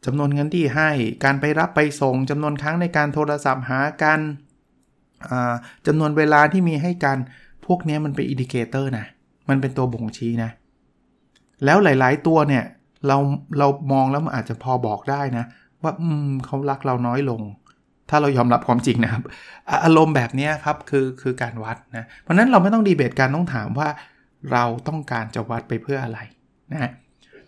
[0.05, 0.89] จำนวนเงินที่ให้
[1.23, 4.19] การไปรับไปส่งจำนวนครั้งในการโทรศัพท์หากัน
[5.88, 7.17] จำนวนเวลาที่มีให้กัน
[7.65, 9.05] พวกนี้มันเป็น indicator นะ
[9.49, 10.51] มันเป็นตัวบ่งชี้นะ
[11.65, 12.63] แล้วหลาย ๆ ตัวเนี่ย
[13.08, 13.17] เรา
[13.60, 15.45] เรามองแล้วมันอาจจะพอบอกได้นะ
[15.84, 17.41] ว่าอืมเขารักเราน้อยลง
[18.10, 19.23] ถ้าเรายอมรับความจริงนะครับ
[19.86, 23.89] อารมณ์แบบนี้ครับคือคือการวัดนะ เพราะนั้นเราไม่ต้องดีเบตการต้องถามว่า
[24.51, 26.19] เราต้องการจะวัดไปเพื่ออะไร
[26.71, 26.91] นะ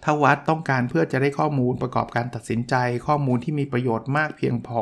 [0.03, 2.75] ถ้าวัดต้องการเพื่อจะได้ข้อมูลประกอบการตัดสินใจ
[3.07, 4.81] ข้อมูลที่มีประโยชน์มากเพียงพอ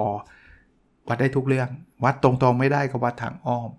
[1.08, 1.69] วัดได้ทุกเรื่อง
[2.03, 3.69] วัดตรงๆไม่ได้ก็วัดทางอ้อม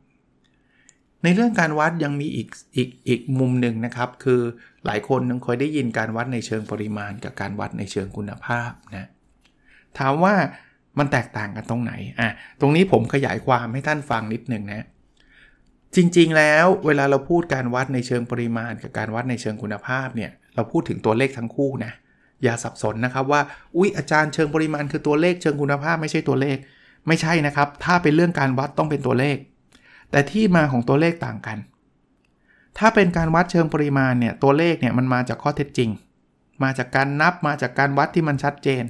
[1.24, 4.40] ในเรื่องการวัดยังมีอีกอีกอีกมุมหนึ่งนะครับ คือ
[4.86, 9.08] หลายคนนึงเคยได้ยินการวัดในเชิงปริมาณ กับการวัดในเชิงคุณภาพนะ
[9.98, 10.34] ถามว่า
[10.98, 14.86] มันแตกต่างกันตรงไหนอะตรงนี้ผมขยายความให้ท่านฟังนิดหนึ่งนะ
[15.96, 21.92] จริงๆ แล้วเวลาเราพูดการวัดในเชิงปริมาณ กับการวัดในเชิงคุณภาพเนี่ย เราพูดถึงตัวเลขทั้งคู่นะ
[22.42, 23.40] อย่าสับสนนะครับว่า
[23.76, 26.56] อุ๊ยอาจารย์เชิงปริมาณคือตัวเลขเชิงคุณภาพไม่ใช่ตัวเลข
[27.06, 29.36] ไม่ใช่นะครับ ถ้าเป็นเรื่องการวัดต้องเป็นตัวเลข
[30.10, 31.58] แต่ที่มาของตัวเลขต่างกัน
[32.78, 35.90] ถ้าเป็นการวัดเชิงปริมาณเนี่ยตัวเลขเนี่ยมันมาจากข้อเท็จจริง
[36.62, 38.84] มาจากการนับมาจากการวัดที่มันชัดเจน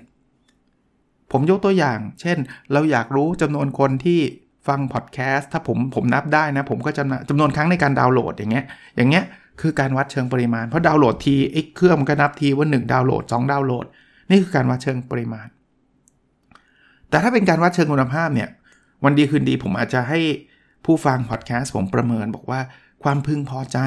[1.32, 2.38] ผมยกตัวอย่าง เช่น
[2.72, 4.20] เราอยากรู้จำนวนคนที่
[4.68, 8.64] ฟังพอดแคสต์ถ้าผมผมนับได้นะ ผมก็จะจำนวนครั้งในการดาวน์โหลดอย่างเงี้ย
[8.96, 9.24] อย่างเงี้ย
[9.60, 13.86] คือการวัดเชิงปริมาณ เพราะดาวน์โหลดทีไอ้เครื่องมันก็นับทีว่า 1 ดาวน์โหลด 2 ดาวน์โหลด
[14.28, 15.48] นี่คือการวัดเชิงปริมาณ
[17.08, 18.48] แต่ถ้าเป็นการวัดเชิงคุณภาพเนี่ย
[19.04, 20.20] วันดีคืนดีผมอาจจะให้
[20.84, 22.60] ผู้ฟังพอดแคสต์ผมประเมินบอกว่า
[23.02, 23.78] ความพึงพอใจ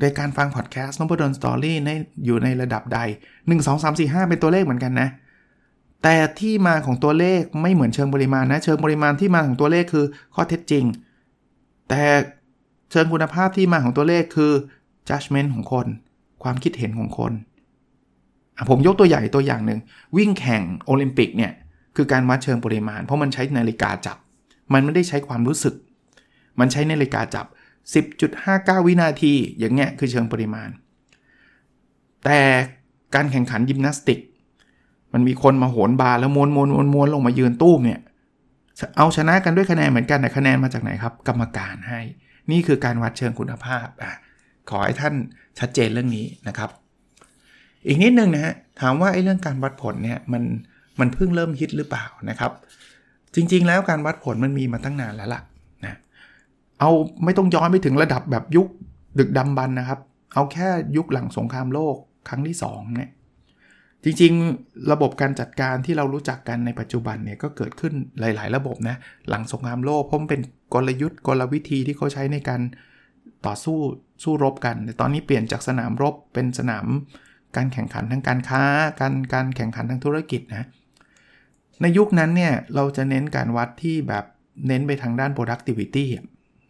[0.00, 1.90] ในการฟังพอดแคสต์ Nopadol's Story ใน
[2.26, 2.98] อยู่ในระดับใด
[3.38, 5.08] 1 2 3 4 5 เป็นตัวเลขเหมือนกันนะ
[6.02, 10.84] แต่ที่มาของตัวเลขไม่เหมือนเชิงปริมาณนะ เชิงปริมาณที่มาของตัวเลขคือข้อเท็จจริง
[11.88, 12.02] แต่
[12.90, 14.52] เชิงคุณภาพที่มาของตัวเลขคือ
[15.08, 15.86] judgment ของคน
[16.42, 17.32] ความคิดเห็นของคน
[18.70, 19.80] ผมยกตัวใหญ่ตัวอย่างหนึ่ง
[20.16, 21.52] วิ่งแข่งโอลิมปิกเนี่ย
[21.96, 24.16] คือการวัดเชิงปริมาณ เพราะมันใช้นาฬิกาจับ
[24.72, 25.74] มันไม่ได้ใช้ความรู้สึก
[26.60, 27.46] มันใช้นาฬิกาจับ
[28.16, 30.68] 10.59 วินาที อย่างเงี้ยคือเชิงปริมาณ
[32.24, 32.40] แต่
[33.14, 34.18] การแข่งขันยิมนาสติก
[35.12, 38.00] มันมีคนมาโหนบาร์แล้วม้วนม้วนม้วนม้วนลงมายืนตู้มเนี่ย
[38.96, 42.00] เอาชนะกันด้วยคะแนนเหมือนกันแต่คะแนนมาจากไหนครับ กรรมการให้
[42.50, 44.12] นี่คือการวัดเชิงคุณภาพอะ
[44.70, 45.14] ขอให้ท่าน
[45.58, 46.70] ชัดเจนเรื่องนี้นะครับ
[47.86, 50.42] อีกนิดนึงนะฮะถามว่าไอ้เรื่องการวัดผลเนี่ยมัน
[51.00, 52.52] มันเพิ่งเริ่มฮิตหรือเปล่านะครับ
[53.34, 55.42] จริงๆ แล้วการวัดผลมันมีมาตั้งนานแล้วล่ะ
[55.84, 55.98] นะ
[56.80, 56.90] เอา
[57.24, 58.66] ไม่ต้องย้อนไปถึงระดับแบบยุค
[59.18, 60.00] ดึกดำบรรนะครับ
[60.34, 61.96] เอาแค่ยุคหลังสงครามโลก
[62.28, 63.10] ครั้งที่2เนี่ย
[64.04, 68.96] จริงๆ ระบบการจัดการที่เรารู้จักกันในปัจจุบันเนี่ยก็เกิดขึ้นหลาย ๆ ระบบนะ
[69.28, 70.42] หลังสงครามโลกเพราะมันเป็น
[70.74, 72.60] กลยุทธ์กลวิธีที่เขาใช้ในการ
[73.46, 73.78] ต่อสู้
[74.22, 76.86] สู้รบกันแต่ตอนนี้เปลี่ยนจากสนามรบเป็นสนาม
[77.56, 78.62] การแข่งขันทางการค้า
[79.00, 80.66] การการแข่งขันทางธุรกิจนะ
[81.82, 84.24] ในยุคนั้นเนี่ยเราจะเน้นการวัดที่แบบ
[84.66, 86.04] เน้นไปทางด้าน productivity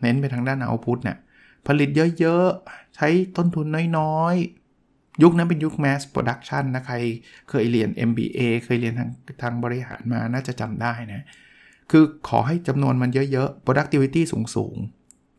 [0.03, 1.19] เน้นไปทางด้าน output เนี่ย
[1.67, 1.89] ผลิต
[2.19, 3.67] เยอะ ๆ ใช้ต้นทุน
[3.99, 4.60] น้อย ๆ
[5.23, 6.97] ยุคนั้นเป็นยุค mass production นะใคร
[7.51, 9.11] เคยเรียน MBA เคยเรียนทาง
[9.43, 11.25] ทางบริหารมาน่าจะจำได้นะ
[11.91, 14.77] คือขอให้จำนวนมันเยอะๆ productivity สูง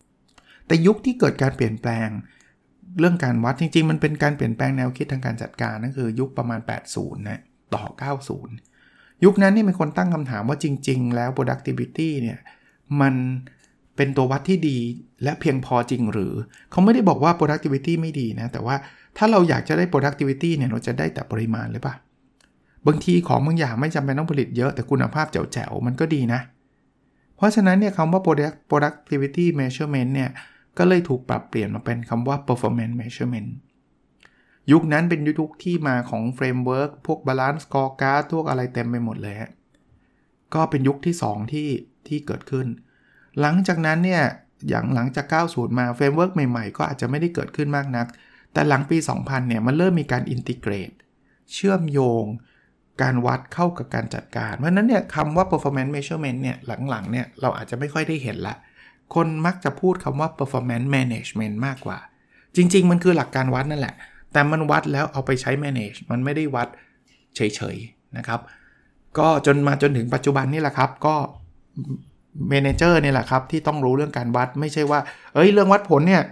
[0.03, 2.09] ๆ แต่ยุคที่เกิดการเปลี่ยนแปลง
[2.99, 6.59] เรื่องการวัดจริงๆ มันเป็นการเปลี่ยนแปลงแนวคิดทางการจัดการนั่นคือยุคประมาณ
[6.91, 7.41] 80 นะ
[7.73, 7.83] ต่อ
[8.53, 12.39] 90 ยุคนั้นนี่มีคนตั้งคำถามว่าจริง ๆ แล้ว productivity เนี่ย
[13.01, 13.13] มัน
[13.95, 14.77] เป็นตัววัดที่ดี
[15.23, 16.33] และเพียงพอจริงหรือ
[16.71, 18.75] เขาไม่ได้บอกว่า productivity ไม่ดีนะ แต่ว่า
[19.17, 21.95] ถ้าเราอยากจะได้ productivity เนี่ยเราจะได้แต่ปริมาณหรือเปล่า
[22.87, 26.41] บางทีของบางอย่างไม่จำเป็นต้องผลิตเยอะแต่คุณภาพแจ๋วๆมันก็ดีนะ
[27.35, 30.29] เพราะฉะนั้นเนี่ยคำว่า product productivity measurement เนี่ย
[30.77, 33.49] ก็เลยถูกปรับเปลี่ยนมาเป็นคำว่า performance measurement
[34.71, 39.35] ยุคนั้นเป็นยุคที่มาของ framework พวก balance scorecard พวกอะไรเต็มไปหมดเลย
[40.53, 41.69] ก็เป็นยุคที่ 2 ที่
[42.07, 42.67] ที่เกิดขึ้น
[43.41, 44.23] หลังจากนั้นเนี่ย
[44.69, 48.07] อย่างหลังจาก 90 มา framework ใหม่ๆ ก็อาจจะไม่ได้เกิดขึ้นมากนัก
[48.53, 50.91] แต่หลังปี 2000 เนี่ยมันเริ่มมีการ integrate
[51.53, 52.25] เชื่อมโยง
[53.01, 56.57] การวัดเข้ากับการจัดการ เพราะนั้นเนี่ยคำว่า performance measurement เนี่ย
[56.89, 58.55] หลังๆเนี่ยเราอาจจะไม่ค่อยได้เห็นละ
[59.15, 61.97] คนมักจะพูดคำว่า performance management มากกว่า
[62.55, 63.95] จริง ๆ มันคือหลักการวัดนั่นแหละ
[64.33, 66.67] แต่มันวัดแล้วเอาไปใช้ manage มันไม่ได้วัด
[67.35, 68.39] เฉยๆนะครับ
[69.17, 71.15] ก็จนมาจนถึงปัจจุบันนี่แหละครับ ก็
[72.51, 74.99] manager นี่แหละครับที่ต้องรู้เรื่องการวัดไม่ใช่ว่า
[75.33, 76.23] เอ้ยเรื่องวัดผลเนี่ย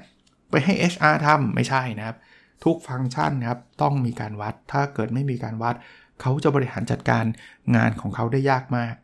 [0.51, 2.17] ไปให้ HR ทำไม่ใช่นะครับ
[2.63, 5.75] ทุกฟังก์ชันนะครับต้องมีการวัด ถ้าเกิดไม่มีการวัด
[6.21, 7.23] เขาจะบริหารจัดการ
[7.75, 8.95] งานของเขาได้ยากมาก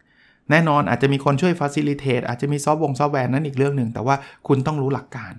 [0.51, 4.15] แน่นอนอาจจะมีคนช่วย facilitate อาจจะมีซอฟต์วงซอฟต์แวร์นั้นอีกเรื่องหนึ่ง แต่ว่า
[4.47, 5.33] คุณต้องรู้หลักการ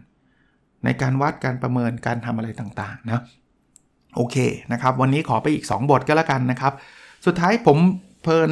[0.85, 3.23] ในการวัดการประเมินการทำอะไรต่างๆนะ
[4.17, 4.37] โอเค
[4.73, 6.73] นะครับ วันนี้ขอไปอีก 2 บทก็แล้วกันนะครับ
[7.27, 7.79] สุดท้ายผม
[8.23, 8.51] เผอิญ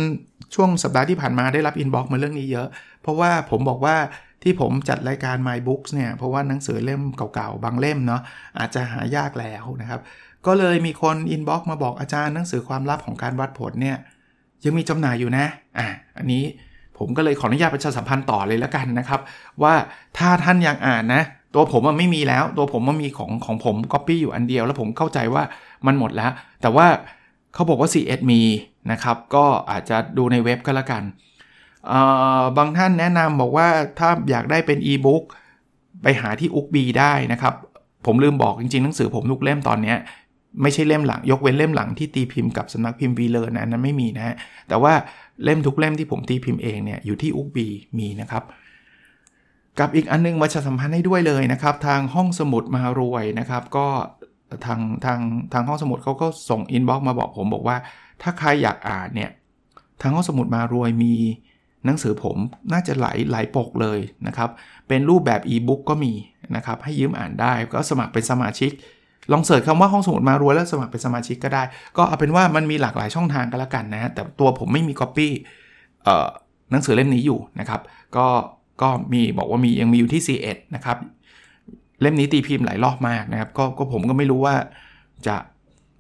[0.55, 2.69] ช่วงสัปดาห์ที่ผ่านมาได้รับ inbox มาเรื่องนี้เยอะ
[3.03, 3.97] เพราะว่าผมบอกว่า
[4.45, 8.23] ที่ผมจัดรายการ My Books เนี่ย เพราะว่าหนังสือเล่มเก่าๆ บางเล่มเนาะ
[8.59, 10.01] อาจจะหายากแล้วนะครับ
[10.47, 13.97] ก็เลยมีคน inbox มาบอกอาจารย์หนังสือความลับของการวัดผลเนี่ย
[14.65, 15.47] ยังมีจำหน่ายอยู่นะ
[15.79, 15.87] อะ
[16.19, 16.45] อันนี้
[16.99, 19.21] ผมก็เลยขออนุญาตประชาสัมพันธ์ต่อเลยแล้วกันนะครับ
[19.63, 19.75] ว่า
[20.19, 21.23] ถ้าท่านอยากอ่านนะ
[21.55, 25.43] ตัวผมมันไม่มีแล้ว ตัวผมมันมีของของผมก๊อปปี้อยู่อันเดียว แล้วผมเข้าใจว่า
[25.87, 26.31] มันหมดแล้ว
[26.63, 26.87] แต่ว่า
[27.55, 28.43] เขาบอกว่า C1 มี
[28.93, 31.03] นะครับ ก็อาจจะดูในเว็บก็แล้วกัน
[32.57, 33.69] บางท่านแนะนำบอกว่า
[33.99, 35.23] ถ้าอยากได้เป็นอีบุ๊ก
[36.03, 37.55] ไปหาที่ Ookbee ได้นะครับ
[38.07, 39.95] ผมลืมบอกจริงๆ หนังสือผมทุกเล่มตอนนี้
[40.63, 44.35] ไม่ใช่เล่มหลัง ยกเว้นเล่มหลังที่ตีพิมพ์กับสำนักพิมพ์วีเลิร์นนะนั้นไม่มีนะ
[44.69, 44.93] แต่ว่า
[45.45, 47.67] เล่มทุกเล่มที่ผมตีพิมพ์เองเนี่ยอยู่ที่ Ookbee
[47.99, 48.43] มีนะครับ
[49.79, 53.87] กับอีกอันนึงประชาสัมพันธ์ให้ด้วยเลยนะครับ ทางห้องสมุดมารวยนะครับ ก็
[54.67, 55.19] ทางทาง
[55.53, 57.77] ทางห้องสมุดเขาก็ส่ง inbox มาบอกผมบอกว่า
[58.23, 59.31] ถ้าใครอยากอ่านเนี่ย
[60.01, 61.15] ทางห้องสมุดมารวยมี
[61.87, 62.37] หนังสือผม
[62.73, 64.51] น่าจะหลายหลายปกเลยนะครับ
[64.89, 66.13] เป็นรูปแบบอีบุ๊กก็มี
[66.57, 68.71] นะครับ ให้ยืมอ่านได้ก็สมัครเป็นสมาชิก
[69.33, 71.63] ลอง search คำว่าห้องสมุดมารวยแล้วสมัครเป็นสมาชิกก็ได้
[71.97, 75.33] ก็เอาเป็นว่ามันมีหลากหลายช่องทางก็แล้วกันนะ แต่ตัวผมไม่มีก๊อปปี้
[76.71, 77.81] หนังสือเล่มนี้อยู่นะครับ
[78.17, 78.27] ก็
[78.83, 80.97] ก็มีบอกว่ามียังมีอยู่ที่ ซีเอ็ดนะครับ
[82.01, 84.55] เล่มนี้ตีพิมพ์หลายรอบมากนะครับ ก็ก็ผมก็ไม่รู้ว่า
[85.27, 85.37] จะ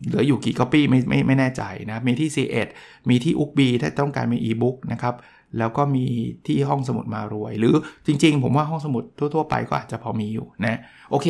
[0.06, 2.68] เหลืออยู่กี่ก๊อปปี้ไม่ไม่ไม่แน่ใจนะ มีที่ C1
[3.08, 5.14] มีที่อุกบีถ้าต้องการมีอีบุ๊กนะครับ
[5.58, 6.06] แล้วก็มี
[6.46, 7.74] ที่ห้องสมุดมารวย หรือ
[8.06, 10.78] จริง ๆ ผมว่าห้องสมุดทั่ว ๆ ไปก็อาจจะพอมีอยู่นะ
[11.10, 11.28] โอเค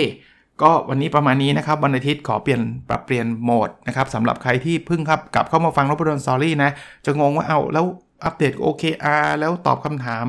[0.62, 6.70] ก็วันนี้ประมาณนี้นะครับวันอาทิตย์ขอเปลี่ยนปรับเปลี่ยนโหมดนะครับสำหรับใครที่เพิ่งครับกลับเข้ามาฟังรบดวนสอรี่นะ
[7.04, 7.84] จะงงว่าเอาแล้ว
[8.24, 10.24] อัปเดต OKR แล้วตอบคำถาม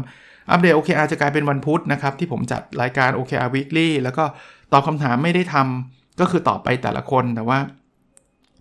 [0.52, 4.24] อัปเดต OKR จะกลายเป็นวันพุธนะครับที่ผมจัดรายการ OKR Weekly แล้วก็
[4.74, 7.60] ตอบคำถามไม่ได้ทำก็คือตอบไปแต่ละคนแต่ว่า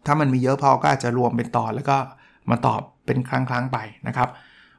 [0.06, 1.96] ถ้ามันมีเยอะพอก็อาจจะรวมเป็นตอนแล้วก็
[2.50, 4.28] มาตอบเป็นครั้งๆไปนะครับ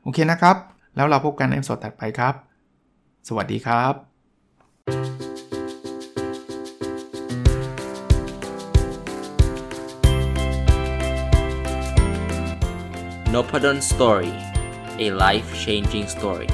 [0.06, 0.58] โอเคนะครับ
[0.96, 2.34] แล้วเราพบกันในสดถัดไปครับ
[3.28, 3.94] สวัสดีครับ
[13.34, 14.34] n o p a d o n Story
[15.06, 16.50] a life changing story